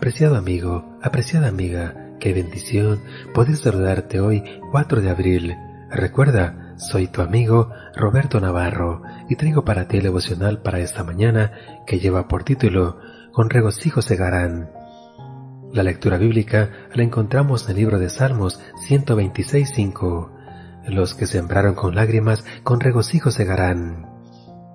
Apreciado 0.00 0.36
amigo, 0.36 0.96
apreciada 1.02 1.48
amiga, 1.48 2.16
qué 2.20 2.32
bendición 2.32 3.02
poder 3.34 3.54
saludarte 3.56 4.18
hoy 4.18 4.42
4 4.70 5.02
de 5.02 5.10
abril. 5.10 5.54
Recuerda, 5.90 6.74
soy 6.78 7.06
tu 7.06 7.20
amigo 7.20 7.68
Roberto 7.94 8.40
Navarro 8.40 9.02
y 9.28 9.36
traigo 9.36 9.62
para 9.62 9.88
ti 9.88 9.98
el 9.98 10.04
devocional 10.04 10.62
para 10.62 10.78
esta 10.78 11.04
mañana 11.04 11.52
que 11.86 11.98
lleva 11.98 12.28
por 12.28 12.44
título 12.44 12.98
Con 13.30 13.50
regocijo 13.50 14.00
segarán. 14.00 14.70
La 15.70 15.82
lectura 15.82 16.16
bíblica 16.16 16.70
la 16.94 17.02
encontramos 17.02 17.64
en 17.64 17.72
el 17.72 17.76
libro 17.76 17.98
de 17.98 18.08
Salmos 18.08 18.58
126.5. 18.88 20.30
Los 20.86 21.12
que 21.12 21.26
sembraron 21.26 21.74
con 21.74 21.94
lágrimas, 21.94 22.42
con 22.62 22.80
regocijo 22.80 23.30
segarán. 23.30 24.06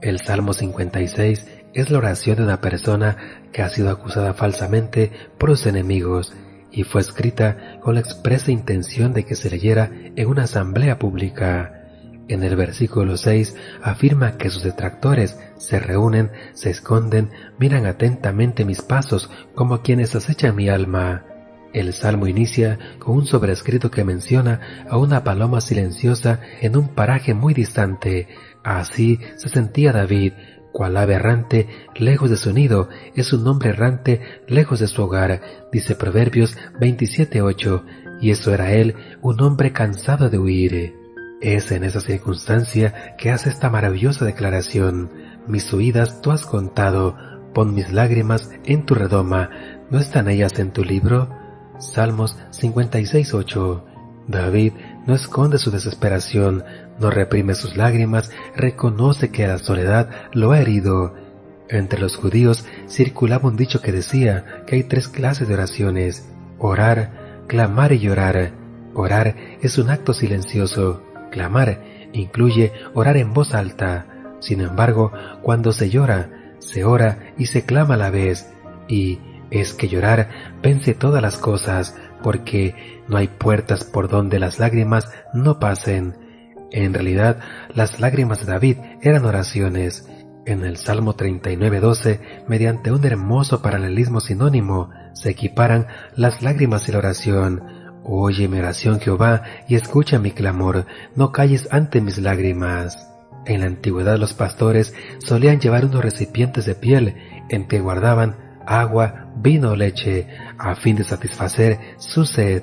El 0.00 0.18
Salmo 0.18 0.52
56 0.52 1.61
es 1.74 1.90
la 1.90 1.98
oración 1.98 2.36
de 2.36 2.44
una 2.44 2.60
persona 2.60 3.16
que 3.52 3.62
ha 3.62 3.68
sido 3.68 3.90
acusada 3.90 4.34
falsamente 4.34 5.10
por 5.38 5.50
sus 5.50 5.66
enemigos 5.66 6.34
y 6.70 6.84
fue 6.84 7.00
escrita 7.00 7.78
con 7.80 7.94
la 7.94 8.00
expresa 8.00 8.50
intención 8.50 9.12
de 9.12 9.24
que 9.24 9.34
se 9.34 9.50
leyera 9.50 9.90
en 10.16 10.26
una 10.26 10.44
asamblea 10.44 10.98
pública. 10.98 11.78
En 12.28 12.42
el 12.42 12.56
versículo 12.56 13.16
6 13.16 13.56
afirma 13.82 14.38
que 14.38 14.48
sus 14.48 14.62
detractores 14.62 15.38
se 15.56 15.78
reúnen, 15.78 16.30
se 16.54 16.70
esconden, 16.70 17.30
miran 17.58 17.84
atentamente 17.86 18.64
mis 18.64 18.80
pasos 18.80 19.30
como 19.54 19.82
quienes 19.82 20.14
acechan 20.14 20.56
mi 20.56 20.68
alma. 20.68 21.24
El 21.72 21.92
salmo 21.94 22.26
inicia 22.26 22.78
con 22.98 23.16
un 23.16 23.26
sobrescrito 23.26 23.90
que 23.90 24.04
menciona 24.04 24.86
a 24.88 24.98
una 24.98 25.24
paloma 25.24 25.60
silenciosa 25.60 26.40
en 26.60 26.76
un 26.76 26.88
paraje 26.88 27.34
muy 27.34 27.54
distante. 27.54 28.28
Así 28.62 29.18
se 29.36 29.48
sentía 29.48 29.92
David, 29.92 30.34
cual 30.72 30.96
ave 30.96 31.14
errante 31.14 31.68
lejos 31.94 32.30
de 32.30 32.36
su 32.36 32.52
nido, 32.52 32.88
es 33.14 33.32
un 33.32 33.46
hombre 33.46 33.70
errante 33.70 34.20
lejos 34.48 34.80
de 34.80 34.88
su 34.88 35.02
hogar, 35.02 35.40
dice 35.70 35.94
Proverbios 35.94 36.56
27.8, 36.80 37.84
y 38.20 38.30
eso 38.30 38.52
era 38.52 38.72
él, 38.72 38.94
un 39.20 39.40
hombre 39.40 39.72
cansado 39.72 40.30
de 40.30 40.38
huir. 40.38 40.94
Es 41.40 41.72
en 41.72 41.84
esa 41.84 42.00
circunstancia 42.00 43.16
que 43.18 43.30
hace 43.30 43.50
esta 43.50 43.68
maravillosa 43.68 44.24
declaración, 44.24 45.10
mis 45.46 45.72
huidas 45.72 46.20
tú 46.22 46.30
has 46.30 46.46
contado, 46.46 47.16
pon 47.52 47.74
mis 47.74 47.92
lágrimas 47.92 48.50
en 48.64 48.86
tu 48.86 48.94
redoma, 48.94 49.50
¿no 49.90 49.98
están 49.98 50.28
ellas 50.28 50.58
en 50.58 50.70
tu 50.72 50.84
libro? 50.84 51.28
Salmos 51.78 52.36
56.8 52.52 53.82
David 54.28 54.72
no 55.06 55.14
esconde 55.14 55.58
su 55.58 55.70
desesperación, 55.70 56.64
no 56.98 57.10
reprime 57.10 57.54
sus 57.54 57.76
lágrimas, 57.76 58.30
reconoce 58.56 59.30
que 59.30 59.46
la 59.46 59.58
soledad 59.58 60.10
lo 60.32 60.52
ha 60.52 60.60
herido. 60.60 61.14
Entre 61.68 61.98
los 61.98 62.16
judíos 62.16 62.66
circulaba 62.88 63.48
un 63.48 63.56
dicho 63.56 63.80
que 63.80 63.92
decía 63.92 64.64
que 64.66 64.76
hay 64.76 64.84
tres 64.84 65.08
clases 65.08 65.48
de 65.48 65.54
oraciones, 65.54 66.28
orar, 66.58 67.44
clamar 67.48 67.92
y 67.92 67.98
llorar. 67.98 68.52
Orar 68.94 69.36
es 69.62 69.78
un 69.78 69.90
acto 69.90 70.12
silencioso, 70.12 71.02
clamar 71.30 71.80
incluye 72.12 72.72
orar 72.94 73.16
en 73.16 73.32
voz 73.32 73.54
alta. 73.54 74.06
Sin 74.40 74.60
embargo, 74.60 75.12
cuando 75.42 75.72
se 75.72 75.90
llora, 75.90 76.54
se 76.58 76.84
ora 76.84 77.32
y 77.38 77.46
se 77.46 77.64
clama 77.64 77.94
a 77.94 77.98
la 77.98 78.10
vez, 78.10 78.52
y 78.88 79.18
es 79.50 79.72
que 79.72 79.88
llorar 79.88 80.28
vence 80.62 80.94
todas 80.94 81.22
las 81.22 81.36
cosas, 81.38 81.96
porque 82.22 82.74
no 83.08 83.16
hay 83.16 83.28
puertas 83.28 83.84
por 83.84 84.08
donde 84.08 84.38
las 84.38 84.58
lágrimas 84.58 85.10
no 85.34 85.58
pasen. 85.58 86.16
En 86.70 86.94
realidad, 86.94 87.38
las 87.74 88.00
lágrimas 88.00 88.40
de 88.40 88.52
David 88.52 88.76
eran 89.02 89.24
oraciones. 89.24 90.08
En 90.44 90.64
el 90.64 90.76
Salmo 90.76 91.14
39.12, 91.14 92.46
mediante 92.48 92.90
un 92.90 93.04
hermoso 93.04 93.62
paralelismo 93.62 94.20
sinónimo, 94.20 94.90
se 95.12 95.30
equiparan 95.30 95.86
las 96.16 96.42
lágrimas 96.42 96.88
y 96.88 96.92
la 96.92 96.98
oración. 96.98 97.62
Oye 98.04 98.48
mi 98.48 98.58
oración 98.58 98.98
Jehová 98.98 99.42
y 99.68 99.76
escucha 99.76 100.18
mi 100.18 100.32
clamor, 100.32 100.86
no 101.14 101.30
calles 101.30 101.68
ante 101.70 102.00
mis 102.00 102.18
lágrimas. 102.18 103.08
En 103.46 103.60
la 103.60 103.66
antigüedad 103.66 104.18
los 104.18 104.34
pastores 104.34 104.94
solían 105.18 105.60
llevar 105.60 105.84
unos 105.84 106.02
recipientes 106.02 106.66
de 106.66 106.74
piel 106.74 107.16
en 107.48 107.68
que 107.68 107.80
guardaban 107.80 108.51
agua, 108.66 109.28
vino 109.36 109.70
o 109.70 109.76
leche, 109.76 110.26
a 110.58 110.74
fin 110.74 110.96
de 110.96 111.04
satisfacer 111.04 111.78
su 111.98 112.24
sed. 112.24 112.62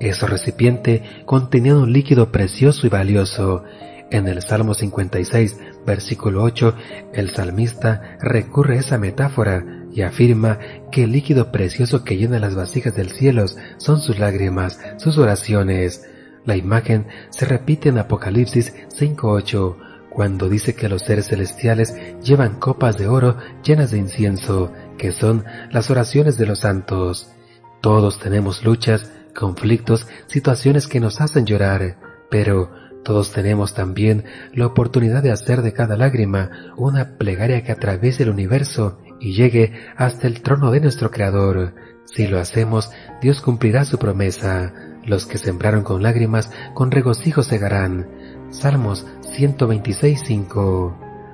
Ese 0.00 0.26
recipiente 0.26 1.02
contenía 1.26 1.76
un 1.76 1.92
líquido 1.92 2.32
precioso 2.32 2.86
y 2.86 2.90
valioso. 2.90 3.64
En 4.10 4.28
el 4.28 4.42
Salmo 4.42 4.74
56, 4.74 5.56
versículo 5.86 6.42
8, 6.42 6.74
el 7.14 7.30
salmista 7.30 8.18
recurre 8.20 8.76
a 8.76 8.80
esa 8.80 8.98
metáfora 8.98 9.64
y 9.92 10.02
afirma 10.02 10.58
que 10.90 11.04
el 11.04 11.12
líquido 11.12 11.52
precioso 11.52 12.04
que 12.04 12.16
llena 12.16 12.38
las 12.38 12.54
vasijas 12.54 12.94
del 12.94 13.10
cielo 13.10 13.46
son 13.78 14.00
sus 14.00 14.18
lágrimas, 14.18 14.78
sus 14.98 15.18
oraciones. 15.18 16.06
La 16.44 16.56
imagen 16.56 17.06
se 17.30 17.46
repite 17.46 17.88
en 17.88 17.98
Apocalipsis 17.98 18.74
5.8, 18.98 19.76
cuando 20.10 20.48
dice 20.48 20.74
que 20.74 20.88
los 20.88 21.02
seres 21.02 21.28
celestiales 21.28 21.94
llevan 22.22 22.58
copas 22.58 22.98
de 22.98 23.06
oro 23.06 23.38
llenas 23.62 23.90
de 23.92 23.98
incienso, 23.98 24.72
que 25.02 25.10
son 25.10 25.44
las 25.72 25.90
oraciones 25.90 26.38
de 26.38 26.46
los 26.46 26.60
santos. 26.60 27.32
Todos 27.80 28.20
tenemos 28.20 28.62
luchas, 28.64 29.10
conflictos, 29.34 30.06
situaciones 30.28 30.86
que 30.86 31.00
nos 31.00 31.20
hacen 31.20 31.44
llorar, 31.44 31.98
pero 32.30 32.70
todos 33.02 33.32
tenemos 33.32 33.74
también 33.74 34.24
la 34.54 34.66
oportunidad 34.66 35.20
de 35.20 35.32
hacer 35.32 35.62
de 35.62 35.72
cada 35.72 35.96
lágrima 35.96 36.72
una 36.76 37.18
plegaria 37.18 37.64
que 37.64 37.72
atraviese 37.72 38.22
el 38.22 38.30
universo 38.30 39.00
y 39.18 39.32
llegue 39.32 39.72
hasta 39.96 40.28
el 40.28 40.40
trono 40.40 40.70
de 40.70 40.78
nuestro 40.78 41.10
Creador. 41.10 41.74
Si 42.04 42.28
lo 42.28 42.38
hacemos, 42.38 42.92
Dios 43.20 43.40
cumplirá 43.40 43.84
su 43.84 43.98
promesa. 43.98 44.72
Los 45.04 45.26
que 45.26 45.38
sembraron 45.38 45.82
con 45.82 46.00
lágrimas, 46.04 46.52
con 46.74 46.92
regocijo 46.92 47.42
segarán. 47.42 48.06
Salmos 48.50 49.04
126.5. 49.36 51.11